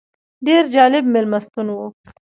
[0.47, 1.77] ډېر جالب مېلمستون و.